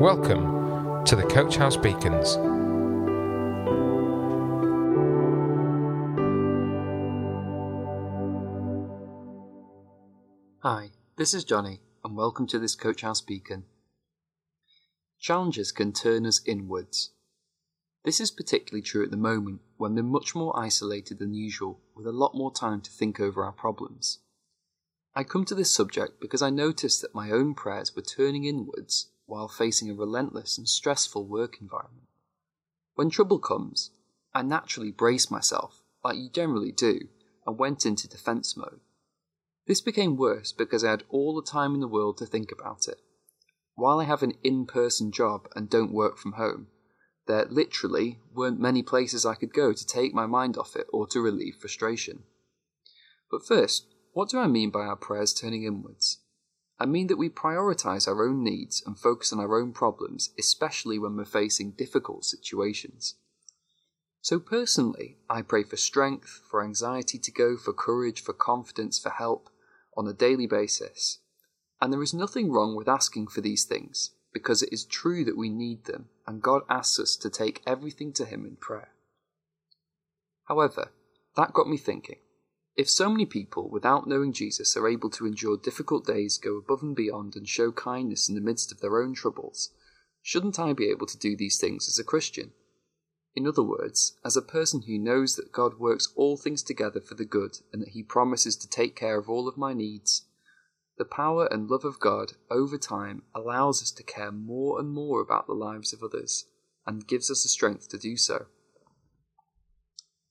Welcome 0.00 1.04
to 1.04 1.14
the 1.14 1.22
Coach 1.22 1.56
House 1.56 1.76
Beacons. 1.76 2.36
Hi, 10.60 10.90
this 11.16 11.34
is 11.34 11.44
Johnny, 11.44 11.80
and 12.02 12.16
welcome 12.16 12.46
to 12.48 12.58
this 12.58 12.74
Coach 12.74 13.02
House 13.02 13.20
Beacon. 13.20 13.64
Challenges 15.20 15.70
can 15.70 15.92
turn 15.92 16.26
us 16.26 16.40
inwards. 16.46 17.10
This 18.04 18.18
is 18.18 18.30
particularly 18.30 18.82
true 18.82 19.04
at 19.04 19.10
the 19.10 19.16
moment 19.18 19.60
when 19.76 19.94
we're 19.94 20.02
much 20.02 20.34
more 20.34 20.58
isolated 20.58 21.18
than 21.18 21.34
usual, 21.34 21.80
with 21.94 22.06
a 22.06 22.12
lot 22.12 22.34
more 22.34 22.50
time 22.50 22.80
to 22.80 22.90
think 22.90 23.20
over 23.20 23.44
our 23.44 23.52
problems. 23.52 24.20
I 25.14 25.22
come 25.22 25.44
to 25.44 25.54
this 25.54 25.70
subject 25.70 26.18
because 26.18 26.40
I 26.40 26.50
noticed 26.50 27.02
that 27.02 27.14
my 27.14 27.30
own 27.30 27.54
prayers 27.54 27.94
were 27.94 28.02
turning 28.02 28.46
inwards 28.46 29.11
while 29.32 29.48
facing 29.48 29.88
a 29.88 29.94
relentless 29.94 30.58
and 30.58 30.68
stressful 30.68 31.26
work 31.26 31.56
environment. 31.58 32.06
When 32.96 33.08
trouble 33.08 33.38
comes, 33.38 33.90
I 34.34 34.42
naturally 34.42 34.90
brace 34.90 35.30
myself, 35.30 35.82
like 36.04 36.18
you 36.18 36.28
generally 36.28 36.70
do, 36.70 37.08
and 37.46 37.58
went 37.58 37.86
into 37.86 38.06
defense 38.06 38.58
mode. 38.58 38.80
This 39.66 39.80
became 39.80 40.18
worse 40.18 40.52
because 40.52 40.84
I 40.84 40.90
had 40.90 41.04
all 41.08 41.34
the 41.34 41.50
time 41.50 41.72
in 41.72 41.80
the 41.80 41.88
world 41.88 42.18
to 42.18 42.26
think 42.26 42.52
about 42.52 42.86
it. 42.86 43.00
While 43.74 44.00
I 44.00 44.04
have 44.04 44.22
an 44.22 44.34
in 44.44 44.66
person 44.66 45.10
job 45.10 45.48
and 45.56 45.70
don't 45.70 45.94
work 45.94 46.18
from 46.18 46.32
home, 46.32 46.66
there 47.26 47.46
literally 47.46 48.18
weren't 48.34 48.60
many 48.60 48.82
places 48.82 49.24
I 49.24 49.34
could 49.34 49.54
go 49.54 49.72
to 49.72 49.86
take 49.86 50.12
my 50.12 50.26
mind 50.26 50.58
off 50.58 50.76
it 50.76 50.88
or 50.92 51.06
to 51.06 51.22
relieve 51.22 51.56
frustration. 51.58 52.24
But 53.30 53.46
first, 53.46 53.86
what 54.12 54.28
do 54.28 54.38
I 54.38 54.46
mean 54.46 54.68
by 54.68 54.80
our 54.80 54.96
prayers 54.96 55.32
turning 55.32 55.64
inwards? 55.64 56.18
I 56.78 56.86
mean 56.86 57.06
that 57.08 57.18
we 57.18 57.28
prioritize 57.28 58.08
our 58.08 58.26
own 58.26 58.42
needs 58.42 58.82
and 58.84 58.98
focus 58.98 59.32
on 59.32 59.38
our 59.38 59.60
own 59.60 59.72
problems, 59.72 60.30
especially 60.38 60.98
when 60.98 61.16
we're 61.16 61.24
facing 61.24 61.72
difficult 61.72 62.24
situations. 62.24 63.14
So, 64.20 64.38
personally, 64.38 65.18
I 65.28 65.42
pray 65.42 65.64
for 65.64 65.76
strength, 65.76 66.42
for 66.48 66.62
anxiety 66.62 67.18
to 67.18 67.30
go, 67.32 67.56
for 67.56 67.72
courage, 67.72 68.22
for 68.22 68.32
confidence, 68.32 68.98
for 68.98 69.10
help 69.10 69.50
on 69.96 70.06
a 70.06 70.12
daily 70.12 70.46
basis. 70.46 71.18
And 71.80 71.92
there 71.92 72.02
is 72.02 72.14
nothing 72.14 72.52
wrong 72.52 72.76
with 72.76 72.88
asking 72.88 73.28
for 73.28 73.40
these 73.40 73.64
things, 73.64 74.10
because 74.32 74.62
it 74.62 74.72
is 74.72 74.84
true 74.84 75.24
that 75.24 75.36
we 75.36 75.48
need 75.48 75.84
them, 75.84 76.08
and 76.26 76.40
God 76.40 76.62
asks 76.70 77.00
us 77.00 77.16
to 77.16 77.28
take 77.28 77.62
everything 77.66 78.12
to 78.14 78.24
Him 78.24 78.46
in 78.46 78.56
prayer. 78.56 78.90
However, 80.44 80.92
that 81.36 81.52
got 81.52 81.68
me 81.68 81.76
thinking. 81.76 82.18
If 82.74 82.88
so 82.88 83.10
many 83.10 83.26
people, 83.26 83.68
without 83.68 84.08
knowing 84.08 84.32
Jesus, 84.32 84.76
are 84.76 84.88
able 84.88 85.10
to 85.10 85.26
endure 85.26 85.58
difficult 85.58 86.06
days, 86.06 86.38
go 86.38 86.56
above 86.56 86.82
and 86.82 86.96
beyond, 86.96 87.36
and 87.36 87.46
show 87.46 87.70
kindness 87.70 88.28
in 88.28 88.34
the 88.34 88.40
midst 88.40 88.72
of 88.72 88.80
their 88.80 89.02
own 89.02 89.14
troubles, 89.14 89.70
shouldn't 90.22 90.58
I 90.58 90.72
be 90.72 90.88
able 90.88 91.06
to 91.06 91.18
do 91.18 91.36
these 91.36 91.58
things 91.58 91.86
as 91.88 91.98
a 91.98 92.04
Christian? 92.04 92.52
In 93.34 93.46
other 93.46 93.62
words, 93.62 94.18
as 94.24 94.36
a 94.36 94.42
person 94.42 94.82
who 94.82 94.98
knows 94.98 95.36
that 95.36 95.52
God 95.52 95.78
works 95.78 96.12
all 96.16 96.36
things 96.36 96.62
together 96.62 97.00
for 97.00 97.14
the 97.14 97.24
good 97.24 97.58
and 97.72 97.82
that 97.82 97.90
He 97.90 98.02
promises 98.02 98.56
to 98.56 98.68
take 98.68 98.96
care 98.96 99.18
of 99.18 99.28
all 99.28 99.48
of 99.48 99.58
my 99.58 99.74
needs, 99.74 100.26
the 100.96 101.04
power 101.04 101.46
and 101.46 101.70
love 101.70 101.84
of 101.84 101.98
God 101.98 102.32
over 102.50 102.78
time 102.78 103.22
allows 103.34 103.82
us 103.82 103.90
to 103.92 104.02
care 104.02 104.32
more 104.32 104.78
and 104.78 104.90
more 104.90 105.20
about 105.20 105.46
the 105.46 105.54
lives 105.54 105.92
of 105.92 106.02
others 106.02 106.46
and 106.86 107.06
gives 107.06 107.30
us 107.30 107.42
the 107.42 107.48
strength 107.48 107.88
to 107.88 107.98
do 107.98 108.16
so. 108.16 108.46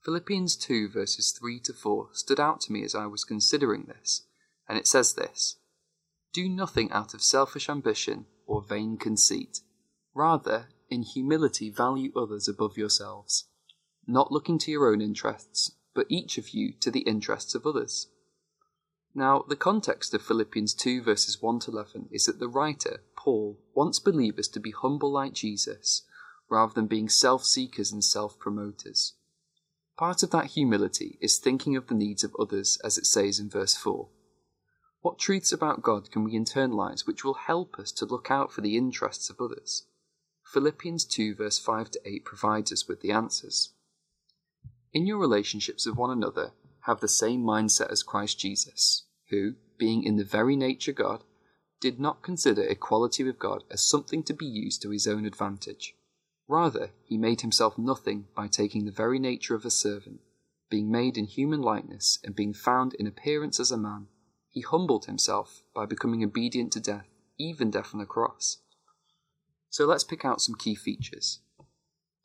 Philippians 0.03 0.55
2 0.55 0.89
verses 0.89 1.31
3 1.31 1.59
to 1.59 1.73
4 1.73 2.09
stood 2.13 2.39
out 2.39 2.59
to 2.61 2.71
me 2.71 2.83
as 2.83 2.95
I 2.95 3.05
was 3.05 3.23
considering 3.23 3.83
this, 3.83 4.23
and 4.67 4.75
it 4.75 4.87
says 4.87 5.13
this 5.13 5.57
Do 6.33 6.49
nothing 6.49 6.91
out 6.91 7.13
of 7.13 7.21
selfish 7.21 7.69
ambition 7.69 8.25
or 8.47 8.63
vain 8.63 8.97
conceit. 8.97 9.59
Rather, 10.15 10.69
in 10.89 11.03
humility, 11.03 11.69
value 11.69 12.11
others 12.15 12.47
above 12.47 12.77
yourselves, 12.77 13.45
not 14.07 14.31
looking 14.31 14.57
to 14.59 14.71
your 14.71 14.91
own 14.91 15.01
interests, 15.01 15.75
but 15.93 16.07
each 16.09 16.39
of 16.39 16.49
you 16.49 16.73
to 16.79 16.89
the 16.89 17.01
interests 17.01 17.53
of 17.53 17.67
others. 17.67 18.07
Now, 19.13 19.45
the 19.47 19.55
context 19.55 20.15
of 20.15 20.23
Philippians 20.23 20.73
2 20.73 21.03
verses 21.03 21.41
1 21.43 21.59
to 21.59 21.71
11 21.71 22.09
is 22.11 22.25
that 22.25 22.39
the 22.39 22.47
writer, 22.47 23.03
Paul, 23.15 23.59
wants 23.75 23.99
believers 23.99 24.47
to 24.47 24.59
be 24.59 24.71
humble 24.71 25.11
like 25.11 25.33
Jesus, 25.33 26.07
rather 26.49 26.73
than 26.73 26.87
being 26.87 27.07
self 27.07 27.45
seekers 27.45 27.91
and 27.91 28.03
self 28.03 28.39
promoters. 28.39 29.13
Part 30.01 30.23
of 30.23 30.31
that 30.31 30.47
humility 30.47 31.19
is 31.21 31.37
thinking 31.37 31.75
of 31.75 31.85
the 31.85 31.93
needs 31.93 32.23
of 32.23 32.35
others, 32.39 32.79
as 32.83 32.97
it 32.97 33.05
says 33.05 33.39
in 33.39 33.51
verse 33.51 33.75
4. 33.75 34.09
What 35.01 35.19
truths 35.19 35.51
about 35.51 35.83
God 35.83 36.09
can 36.09 36.23
we 36.23 36.33
internalize 36.33 37.05
which 37.05 37.23
will 37.23 37.35
help 37.35 37.77
us 37.77 37.91
to 37.91 38.05
look 38.05 38.31
out 38.31 38.51
for 38.51 38.61
the 38.61 38.77
interests 38.77 39.29
of 39.29 39.39
others? 39.39 39.85
Philippians 40.51 41.05
2, 41.05 41.35
verse 41.35 41.59
5 41.59 41.91
to 41.91 41.99
8 42.03 42.25
provides 42.25 42.71
us 42.71 42.87
with 42.87 43.01
the 43.01 43.11
answers. 43.11 43.73
In 44.91 45.05
your 45.05 45.19
relationships 45.19 45.85
with 45.85 45.97
one 45.97 46.09
another, 46.09 46.53
have 46.87 46.99
the 46.99 47.07
same 47.07 47.43
mindset 47.43 47.91
as 47.91 48.01
Christ 48.01 48.39
Jesus, 48.39 49.05
who, 49.29 49.53
being 49.77 50.03
in 50.03 50.15
the 50.15 50.25
very 50.25 50.55
nature 50.55 50.93
God, 50.93 51.23
did 51.79 51.99
not 51.99 52.23
consider 52.23 52.63
equality 52.63 53.23
with 53.23 53.37
God 53.37 53.65
as 53.69 53.87
something 53.87 54.23
to 54.23 54.33
be 54.33 54.47
used 54.47 54.81
to 54.81 54.89
his 54.89 55.05
own 55.05 55.27
advantage. 55.27 55.93
Rather, 56.51 56.91
he 57.05 57.17
made 57.17 57.39
himself 57.39 57.77
nothing 57.77 58.27
by 58.35 58.45
taking 58.45 58.83
the 58.83 58.91
very 58.91 59.19
nature 59.19 59.55
of 59.55 59.63
a 59.63 59.69
servant. 59.69 60.19
Being 60.69 60.91
made 60.91 61.17
in 61.17 61.23
human 61.23 61.61
likeness 61.61 62.19
and 62.25 62.35
being 62.35 62.53
found 62.53 62.93
in 62.95 63.07
appearance 63.07 63.57
as 63.57 63.71
a 63.71 63.77
man, 63.77 64.07
he 64.49 64.59
humbled 64.59 65.05
himself 65.05 65.63
by 65.73 65.85
becoming 65.85 66.25
obedient 66.25 66.73
to 66.73 66.81
death, 66.81 67.07
even 67.37 67.71
death 67.71 67.91
on 67.93 68.01
the 68.01 68.05
cross. 68.05 68.57
So 69.69 69.85
let's 69.85 70.03
pick 70.03 70.25
out 70.25 70.41
some 70.41 70.55
key 70.55 70.75
features. 70.75 71.39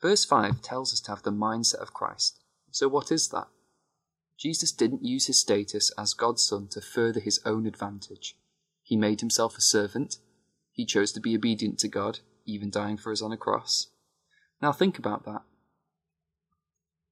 Verse 0.01 0.25
5 0.25 0.61
tells 0.61 0.91
us 0.91 0.99
to 0.99 1.11
have 1.11 1.23
the 1.23 1.31
mindset 1.31 1.81
of 1.81 1.93
Christ. 1.93 2.41
So 2.69 2.89
what 2.89 3.13
is 3.13 3.29
that? 3.29 3.47
Jesus 4.37 4.73
didn't 4.73 5.05
use 5.05 5.27
his 5.27 5.39
status 5.39 5.89
as 5.97 6.13
God's 6.13 6.45
Son 6.45 6.67
to 6.71 6.81
further 6.81 7.21
his 7.21 7.39
own 7.45 7.65
advantage. 7.65 8.35
He 8.83 8.97
made 8.97 9.21
himself 9.21 9.57
a 9.57 9.61
servant. 9.61 10.17
He 10.73 10.85
chose 10.85 11.13
to 11.13 11.21
be 11.21 11.33
obedient 11.33 11.79
to 11.79 11.87
God, 11.87 12.19
even 12.45 12.69
dying 12.69 12.97
for 12.97 13.13
us 13.13 13.21
on 13.21 13.31
a 13.31 13.37
cross. 13.37 13.87
Now 14.61 14.71
think 14.71 14.97
about 14.97 15.25
that. 15.25 15.43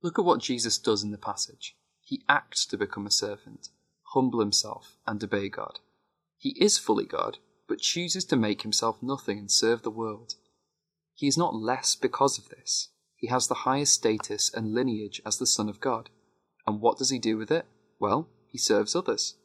Look 0.02 0.20
at 0.20 0.26
what 0.26 0.42
Jesus 0.42 0.78
does 0.78 1.04
in 1.04 1.12
the 1.12 1.18
passage. 1.18 1.76
He 2.02 2.24
acts 2.30 2.66
to 2.68 2.78
become 2.78 3.08
a 3.08 3.12
servant, 3.12 3.70
humble 4.14 4.40
himself, 4.40 4.98
and 5.08 5.24
obey 5.24 5.50
God. 5.50 5.80
He 6.38 6.50
is 6.62 6.78
fully 6.78 7.06
God, 7.06 7.40
but 7.68 7.80
chooses 7.80 8.26
to 8.26 8.36
make 8.36 8.62
himself 8.62 9.02
nothing 9.02 9.40
and 9.40 9.52
serve 9.52 9.82
the 9.82 9.90
world. 9.90 10.36
He 11.16 11.28
is 11.28 11.38
not 11.38 11.56
less 11.56 11.96
because 11.96 12.38
of 12.38 12.50
this. 12.50 12.90
He 13.16 13.28
has 13.28 13.48
the 13.48 13.64
highest 13.66 13.94
status 13.94 14.54
and 14.54 14.74
lineage 14.74 15.22
as 15.26 15.38
the 15.38 15.48
Son 15.48 15.70
of 15.70 15.80
God. 15.80 16.10
And 16.68 16.82
what 16.82 16.98
does 16.98 17.10
he 17.10 17.18
do 17.18 17.38
with 17.38 17.50
it? 17.50 17.66
Well, 18.00 18.30
he 18.48 18.58
serves 18.58 18.96
others. 18.96 19.36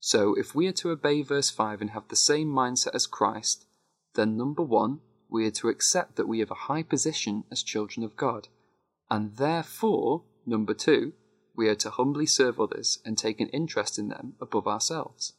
So, 0.00 0.34
if 0.34 0.54
we 0.54 0.66
are 0.68 0.72
to 0.72 0.90
obey 0.90 1.22
verse 1.22 1.50
5 1.50 1.80
and 1.80 1.90
have 1.90 2.08
the 2.08 2.16
same 2.16 2.48
mindset 2.48 2.94
as 2.94 3.06
Christ, 3.06 3.66
then 4.14 4.36
number 4.36 4.62
one, 4.62 5.00
we 5.28 5.46
are 5.46 5.52
to 5.52 5.68
accept 5.68 6.16
that 6.16 6.28
we 6.28 6.38
have 6.40 6.50
a 6.50 6.54
high 6.54 6.82
position 6.82 7.44
as 7.50 7.62
children 7.62 8.04
of 8.04 8.16
God. 8.16 8.48
And 9.10 9.36
therefore, 9.36 10.22
number 10.44 10.74
two, 10.74 11.12
we 11.54 11.68
are 11.68 11.74
to 11.76 11.90
humbly 11.90 12.26
serve 12.26 12.60
others 12.60 13.00
and 13.04 13.16
take 13.16 13.40
an 13.40 13.48
interest 13.48 13.98
in 13.98 14.08
them 14.08 14.34
above 14.40 14.66
ourselves. 14.66 15.32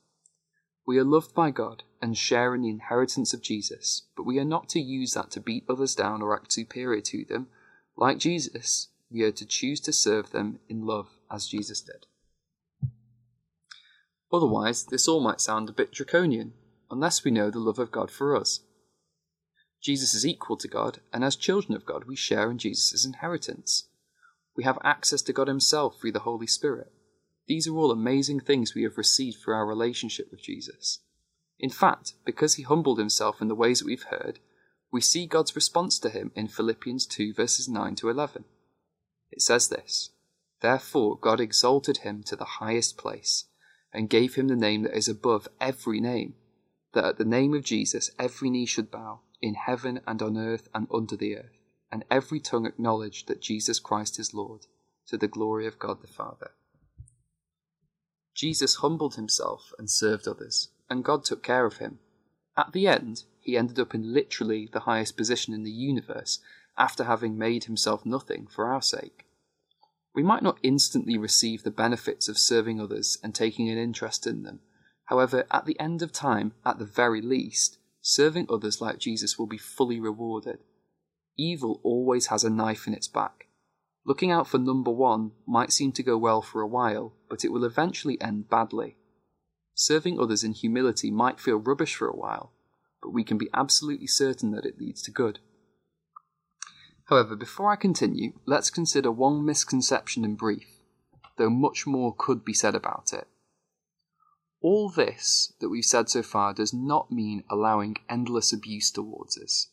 We 0.85 0.97
are 0.97 1.03
loved 1.03 1.33
by 1.35 1.51
God 1.51 1.83
and 2.01 2.17
share 2.17 2.55
in 2.55 2.61
the 2.61 2.69
inheritance 2.69 3.33
of 3.33 3.41
Jesus, 3.41 4.03
but 4.15 4.25
we 4.25 4.39
are 4.39 4.45
not 4.45 4.69
to 4.69 4.79
use 4.79 5.13
that 5.13 5.31
to 5.31 5.41
beat 5.41 5.65
others 5.67 5.95
down 5.95 6.21
or 6.21 6.33
act 6.33 6.53
superior 6.53 7.01
to 7.01 7.25
them. 7.25 7.47
Like 7.95 8.19
Jesus, 8.19 8.87
we 9.11 9.23
are 9.23 9.31
to 9.31 9.45
choose 9.45 9.79
to 9.81 9.93
serve 9.93 10.31
them 10.31 10.59
in 10.69 10.85
love 10.85 11.09
as 11.29 11.47
Jesus 11.47 11.81
did. 11.81 12.05
Otherwise, 14.31 14.85
this 14.85 15.07
all 15.07 15.21
might 15.21 15.41
sound 15.41 15.69
a 15.69 15.73
bit 15.73 15.91
draconian, 15.91 16.53
unless 16.89 17.23
we 17.23 17.31
know 17.31 17.49
the 17.49 17.59
love 17.59 17.79
of 17.79 17.91
God 17.91 18.11
for 18.11 18.35
us. 18.35 18.61
Jesus 19.81 20.13
is 20.13 20.25
equal 20.25 20.57
to 20.57 20.67
God, 20.67 20.99
and 21.13 21.23
as 21.23 21.35
children 21.35 21.75
of 21.75 21.85
God, 21.85 22.05
we 22.05 22.15
share 22.15 22.49
in 22.49 22.57
Jesus' 22.57 23.05
inheritance. 23.05 23.87
We 24.55 24.63
have 24.63 24.79
access 24.83 25.21
to 25.23 25.33
God 25.33 25.47
Himself 25.47 25.99
through 25.99 26.13
the 26.13 26.19
Holy 26.19 26.47
Spirit. 26.47 26.91
These 27.47 27.67
are 27.67 27.75
all 27.75 27.91
amazing 27.91 28.41
things 28.41 28.73
we 28.73 28.83
have 28.83 28.97
received 28.97 29.37
through 29.39 29.53
our 29.53 29.65
relationship 29.65 30.29
with 30.31 30.41
Jesus. 30.41 30.99
In 31.59 31.69
fact, 31.69 32.13
because 32.25 32.55
He 32.55 32.63
humbled 32.63 32.99
Himself 32.99 33.41
in 33.41 33.47
the 33.47 33.55
ways 33.55 33.79
that 33.79 33.85
we've 33.85 34.03
heard, 34.03 34.39
we 34.91 35.01
see 35.01 35.27
God's 35.27 35.55
response 35.55 35.99
to 35.99 36.09
Him 36.09 36.31
in 36.35 36.47
Philippians 36.47 37.05
2 37.05 37.33
verses 37.33 37.69
9 37.69 37.95
to 37.95 38.09
11. 38.09 38.45
It 39.31 39.41
says 39.41 39.69
this 39.69 40.09
Therefore 40.61 41.17
God 41.17 41.39
exalted 41.39 41.97
Him 41.97 42.23
to 42.23 42.35
the 42.35 42.45
highest 42.45 42.97
place, 42.97 43.45
and 43.93 44.09
gave 44.09 44.35
Him 44.35 44.47
the 44.47 44.55
name 44.55 44.83
that 44.83 44.95
is 44.95 45.07
above 45.07 45.47
every 45.61 45.99
name, 45.99 46.35
that 46.97 47.05
at 47.05 47.17
the 47.19 47.25
name 47.25 47.53
of 47.53 47.63
Jesus 47.63 48.09
every 48.17 48.49
knee 48.49 48.65
should 48.65 48.89
bow 48.89 49.19
in 49.39 49.53
heaven 49.53 50.01
and 50.07 50.19
on 50.19 50.35
earth 50.35 50.67
and 50.73 50.87
under 50.91 51.15
the 51.15 51.37
earth, 51.37 51.59
and 51.91 52.03
every 52.09 52.39
tongue 52.39 52.65
acknowledge 52.65 53.27
that 53.27 53.39
Jesus 53.39 53.79
Christ 53.79 54.17
is 54.17 54.33
Lord, 54.33 54.65
to 55.05 55.15
the 55.15 55.27
glory 55.27 55.67
of 55.67 55.77
God 55.77 56.01
the 56.01 56.07
Father. 56.07 56.49
Jesus 58.33 58.77
humbled 58.77 59.13
himself 59.13 59.71
and 59.77 59.91
served 59.91 60.27
others, 60.27 60.69
and 60.89 61.03
God 61.03 61.23
took 61.23 61.43
care 61.43 61.67
of 61.67 61.77
him. 61.77 61.99
At 62.57 62.73
the 62.73 62.87
end, 62.87 63.25
he 63.39 63.55
ended 63.55 63.77
up 63.77 63.93
in 63.93 64.11
literally 64.11 64.67
the 64.73 64.81
highest 64.81 65.15
position 65.15 65.53
in 65.53 65.61
the 65.61 65.69
universe 65.69 66.39
after 66.79 67.03
having 67.03 67.37
made 67.37 67.65
himself 67.65 68.07
nothing 68.07 68.47
for 68.47 68.65
our 68.65 68.81
sake. 68.81 69.27
We 70.15 70.23
might 70.23 70.41
not 70.41 70.57
instantly 70.63 71.15
receive 71.15 71.61
the 71.61 71.69
benefits 71.69 72.27
of 72.27 72.39
serving 72.39 72.81
others 72.81 73.19
and 73.23 73.35
taking 73.35 73.69
an 73.69 73.77
interest 73.77 74.25
in 74.25 74.41
them. 74.41 74.61
However, 75.07 75.45
at 75.51 75.65
the 75.65 75.79
end 75.79 76.01
of 76.01 76.11
time, 76.11 76.53
at 76.65 76.79
the 76.79 76.85
very 76.85 77.21
least, 77.21 77.79
serving 78.01 78.47
others 78.49 78.79
like 78.81 78.99
Jesus 78.99 79.37
will 79.37 79.47
be 79.47 79.57
fully 79.57 79.99
rewarded. 79.99 80.59
Evil 81.37 81.79
always 81.83 82.27
has 82.27 82.43
a 82.43 82.49
knife 82.49 82.87
in 82.87 82.93
its 82.93 83.07
back. 83.07 83.47
Looking 84.05 84.31
out 84.31 84.47
for 84.47 84.57
number 84.57 84.91
one 84.91 85.31
might 85.45 85.71
seem 85.71 85.91
to 85.93 86.03
go 86.03 86.17
well 86.17 86.41
for 86.41 86.61
a 86.61 86.67
while, 86.67 87.13
but 87.29 87.43
it 87.43 87.51
will 87.51 87.65
eventually 87.65 88.19
end 88.21 88.49
badly. 88.49 88.95
Serving 89.75 90.19
others 90.19 90.43
in 90.43 90.53
humility 90.53 91.11
might 91.11 91.39
feel 91.39 91.57
rubbish 91.57 91.95
for 91.95 92.07
a 92.07 92.15
while, 92.15 92.51
but 93.01 93.11
we 93.13 93.23
can 93.23 93.37
be 93.37 93.49
absolutely 93.53 94.07
certain 94.07 94.51
that 94.51 94.65
it 94.65 94.79
leads 94.79 95.01
to 95.03 95.11
good. 95.11 95.39
However, 97.05 97.35
before 97.35 97.71
I 97.71 97.75
continue, 97.77 98.33
let's 98.45 98.69
consider 98.69 99.11
one 99.11 99.45
misconception 99.45 100.25
in 100.25 100.35
brief, 100.35 100.67
though 101.37 101.49
much 101.49 101.85
more 101.85 102.13
could 102.17 102.43
be 102.43 102.53
said 102.53 102.75
about 102.75 103.13
it. 103.13 103.27
All 104.61 104.89
this 104.89 105.53
that 105.59 105.69
we've 105.69 105.85
said 105.85 106.09
so 106.09 106.23
far 106.23 106.53
does 106.53 106.73
not 106.73 107.11
mean 107.11 107.43
allowing 107.49 107.97
endless 108.09 108.51
abuse 108.51 108.89
towards 108.89 109.37
us. 109.37 109.67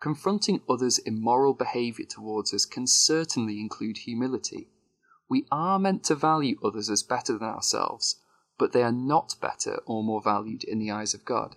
Confronting 0.00 0.60
others' 0.68 0.98
immoral 0.98 1.54
behaviour 1.54 2.04
towards 2.04 2.52
us 2.52 2.66
can 2.66 2.86
certainly 2.86 3.58
include 3.58 3.98
humility. 3.98 4.68
We 5.30 5.46
are 5.50 5.78
meant 5.78 6.04
to 6.04 6.14
value 6.14 6.58
others 6.62 6.90
as 6.90 7.02
better 7.02 7.38
than 7.38 7.48
ourselves, 7.48 8.20
but 8.58 8.72
they 8.72 8.82
are 8.82 8.92
not 8.92 9.36
better 9.40 9.80
or 9.86 10.04
more 10.04 10.20
valued 10.20 10.64
in 10.64 10.78
the 10.78 10.90
eyes 10.90 11.14
of 11.14 11.24
God. 11.24 11.56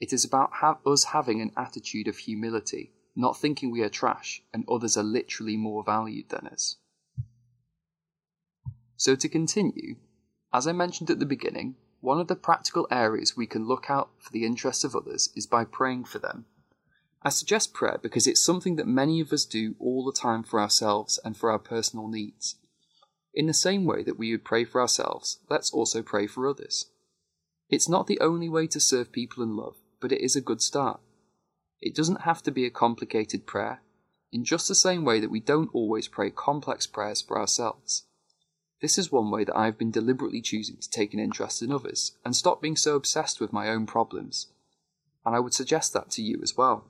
It 0.00 0.12
is 0.12 0.24
about 0.24 0.50
us 0.84 1.04
having 1.04 1.40
an 1.40 1.52
attitude 1.56 2.08
of 2.08 2.18
humility, 2.18 2.92
not 3.14 3.38
thinking 3.38 3.70
we 3.70 3.82
are 3.82 3.88
trash 3.88 4.42
and 4.52 4.64
others 4.68 4.96
are 4.96 5.04
literally 5.04 5.56
more 5.56 5.84
valued 5.84 6.28
than 6.30 6.48
us. 6.48 6.76
So, 8.96 9.14
to 9.14 9.28
continue, 9.28 9.96
as 10.52 10.66
I 10.66 10.72
mentioned 10.72 11.10
at 11.10 11.18
the 11.18 11.26
beginning, 11.26 11.76
one 12.00 12.20
of 12.20 12.28
the 12.28 12.36
practical 12.36 12.86
areas 12.90 13.36
we 13.36 13.46
can 13.46 13.66
look 13.66 13.90
out 13.90 14.10
for 14.18 14.30
the 14.32 14.44
interests 14.44 14.84
of 14.84 14.94
others 14.94 15.30
is 15.34 15.46
by 15.46 15.64
praying 15.64 16.04
for 16.04 16.18
them. 16.18 16.46
I 17.22 17.30
suggest 17.30 17.74
prayer 17.74 17.98
because 18.00 18.26
it's 18.26 18.40
something 18.40 18.76
that 18.76 18.86
many 18.86 19.20
of 19.20 19.32
us 19.32 19.44
do 19.44 19.74
all 19.80 20.04
the 20.04 20.12
time 20.12 20.44
for 20.44 20.60
ourselves 20.60 21.18
and 21.24 21.36
for 21.36 21.50
our 21.50 21.58
personal 21.58 22.06
needs. 22.06 22.56
In 23.34 23.46
the 23.46 23.54
same 23.54 23.84
way 23.84 24.02
that 24.04 24.18
we 24.18 24.30
would 24.30 24.44
pray 24.44 24.64
for 24.64 24.80
ourselves, 24.80 25.40
let's 25.50 25.72
also 25.72 26.02
pray 26.02 26.26
for 26.26 26.48
others. 26.48 26.86
It's 27.68 27.88
not 27.88 28.06
the 28.06 28.20
only 28.20 28.48
way 28.48 28.66
to 28.68 28.80
serve 28.80 29.12
people 29.12 29.42
in 29.42 29.56
love, 29.56 29.76
but 30.00 30.12
it 30.12 30.22
is 30.22 30.36
a 30.36 30.40
good 30.40 30.62
start. 30.62 31.00
It 31.80 31.94
doesn't 31.94 32.22
have 32.22 32.42
to 32.44 32.50
be 32.50 32.64
a 32.64 32.70
complicated 32.70 33.46
prayer, 33.46 33.82
in 34.32 34.44
just 34.44 34.68
the 34.68 34.74
same 34.74 35.04
way 35.04 35.20
that 35.20 35.30
we 35.30 35.40
don't 35.40 35.70
always 35.72 36.08
pray 36.08 36.30
complex 36.30 36.86
prayers 36.86 37.20
for 37.20 37.38
ourselves. 37.38 38.04
This 38.80 38.96
is 38.96 39.10
one 39.10 39.30
way 39.30 39.42
that 39.44 39.56
I've 39.56 39.76
been 39.76 39.90
deliberately 39.90 40.40
choosing 40.40 40.76
to 40.76 40.88
take 40.88 41.12
an 41.12 41.18
interest 41.18 41.62
in 41.62 41.72
others 41.72 42.12
and 42.24 42.36
stop 42.36 42.62
being 42.62 42.76
so 42.76 42.94
obsessed 42.94 43.40
with 43.40 43.52
my 43.52 43.68
own 43.68 43.86
problems. 43.86 44.48
And 45.26 45.34
I 45.34 45.40
would 45.40 45.52
suggest 45.52 45.92
that 45.94 46.10
to 46.12 46.22
you 46.22 46.40
as 46.42 46.56
well. 46.56 46.84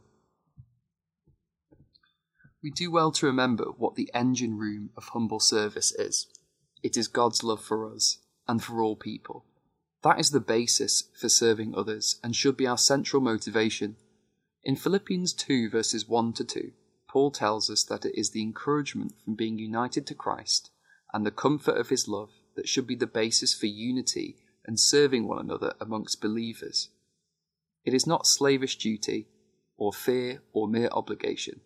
We 2.62 2.70
do 2.70 2.90
well 2.90 3.11
to 3.12 3.26
remember 3.26 3.64
what 3.64 3.94
the 3.94 4.11
engine 4.12 4.58
room 4.58 4.90
of 4.96 5.08
humble 5.08 5.40
service 5.40 5.93
is. 5.93 6.26
It 6.82 6.96
is 6.96 7.08
God's 7.08 7.43
love 7.43 7.62
for 7.62 7.91
us 7.91 8.19
and 8.46 8.62
for 8.62 8.82
all 8.82 8.96
people. 8.96 9.46
That 10.02 10.20
is 10.20 10.31
the 10.31 10.41
basis 10.41 11.05
for 11.19 11.29
serving 11.29 11.75
others 11.75 12.20
and 12.23 12.37
should 12.37 12.56
be 12.56 12.67
our 12.67 12.79
central 12.79 13.23
motivation. 13.23 13.96
In 14.62 14.76
Philippians 14.76 15.32
2, 15.32 15.70
verses 15.70 16.06
1 16.06 16.34
to 16.34 16.44
2, 16.44 16.73
Paul 17.08 17.31
tells 17.31 17.70
us 17.70 17.82
that 17.84 18.05
it 18.05 18.19
is 18.19 18.31
the 18.31 18.43
encouragement 18.43 19.14
from 19.25 19.34
being 19.34 19.58
united 19.58 20.06
to 20.08 20.14
Christ 20.14 20.70
and 21.12 21.25
the 21.25 21.31
comfort 21.31 21.76
of 21.76 21.88
his 21.88 22.08
love 22.08 22.31
that 22.56 22.69
should 22.69 22.87
be 22.87 22.94
the 22.94 23.06
basis 23.06 23.55
for 23.55 23.66
unity 23.66 24.37
and 24.66 24.78
serving 24.78 25.26
one 25.26 25.38
another 25.38 25.72
amongst 25.81 26.20
believers. 26.20 26.90
It 27.84 27.94
is 27.94 28.06
not 28.06 28.26
slavish 28.26 28.76
duty, 28.76 29.28
or 29.78 29.93
fear, 29.93 30.43
or 30.52 30.69
mere 30.69 30.88
obligation. 30.93 31.60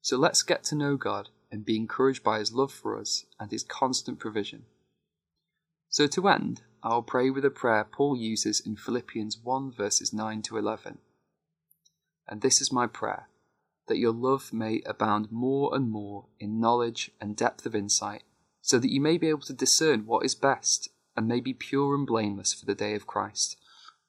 So 0.00 0.16
let's 0.16 0.42
get 0.42 0.62
to 0.64 0.76
know 0.76 0.96
God 0.96 1.30
and 1.50 1.64
be 1.64 1.76
encouraged 1.76 2.22
by 2.22 2.38
his 2.38 2.52
love 2.52 2.72
for 2.72 2.98
us 2.98 3.26
and 3.38 3.50
his 3.50 3.64
constant 3.64 4.18
provision. 4.18 4.64
So 5.88 6.06
to 6.06 6.28
end, 6.28 6.62
I'll 6.82 7.02
pray 7.02 7.30
with 7.30 7.44
a 7.44 7.50
prayer 7.50 7.84
Paul 7.84 8.16
uses 8.16 8.60
in 8.60 8.76
Philippians 8.76 9.38
1 9.42 9.72
verses 9.72 10.12
9 10.12 10.42
to 10.42 10.56
11. 10.56 10.98
And 12.28 12.40
this 12.40 12.60
is 12.60 12.72
my 12.72 12.86
prayer 12.86 13.28
that 13.88 13.98
your 13.98 14.12
love 14.12 14.52
may 14.52 14.82
abound 14.84 15.30
more 15.30 15.74
and 15.74 15.90
more 15.90 16.26
in 16.40 16.60
knowledge 16.60 17.10
and 17.20 17.36
depth 17.36 17.66
of 17.66 17.74
insight, 17.74 18.22
so 18.66 18.80
that 18.80 18.90
you 18.90 19.00
may 19.00 19.16
be 19.16 19.28
able 19.28 19.42
to 19.42 19.52
discern 19.52 20.06
what 20.06 20.24
is 20.24 20.34
best 20.34 20.88
and 21.16 21.28
may 21.28 21.38
be 21.38 21.54
pure 21.54 21.94
and 21.94 22.04
blameless 22.04 22.52
for 22.52 22.66
the 22.66 22.74
day 22.74 22.96
of 22.96 23.06
Christ, 23.06 23.56